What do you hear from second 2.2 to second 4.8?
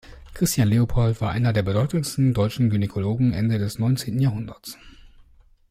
deutschen Gynäkologen Ende des neunzehnten Jahrhunderts.